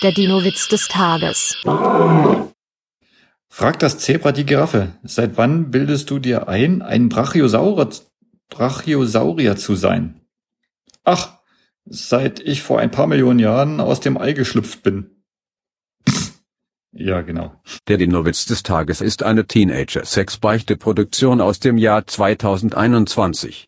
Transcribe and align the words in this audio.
Der 0.00 0.12
Dino-Witz 0.12 0.68
des 0.68 0.86
Tages. 0.86 1.56
Fragt 3.48 3.82
das 3.82 3.98
Zebra 3.98 4.30
die 4.30 4.46
Giraffe, 4.46 4.92
seit 5.02 5.36
wann 5.36 5.72
bildest 5.72 6.10
du 6.10 6.20
dir 6.20 6.46
ein, 6.46 6.82
ein 6.82 7.08
Brachiosaurier, 7.08 7.88
Brachiosaurier 8.48 9.56
zu 9.56 9.74
sein? 9.74 10.20
Ach, 11.02 11.40
seit 11.84 12.38
ich 12.38 12.62
vor 12.62 12.78
ein 12.78 12.92
paar 12.92 13.08
Millionen 13.08 13.40
Jahren 13.40 13.80
aus 13.80 13.98
dem 13.98 14.16
Ei 14.16 14.34
geschlüpft 14.34 14.84
bin. 14.84 15.24
Ja, 16.92 17.22
genau. 17.22 17.60
Der 17.88 17.96
Dino-Witz 17.96 18.46
des 18.46 18.62
Tages 18.62 19.00
ist 19.00 19.24
eine 19.24 19.48
Teenager-Sex-Beichte-Produktion 19.48 21.40
aus 21.40 21.58
dem 21.58 21.76
Jahr 21.76 22.06
2021. 22.06 23.66